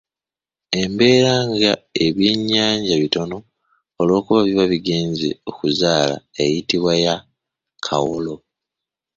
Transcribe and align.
Embeera 0.81 1.33
nga 1.53 1.71
ebyennyanja 2.05 2.93
bitono 3.03 3.37
olwokuba 3.99 4.41
biba 4.47 4.65
bigenze 4.73 5.29
okuzaala 5.49 6.15
eyitibwa 6.41 6.93
ya 7.05 7.15
Kawolo. 7.85 8.35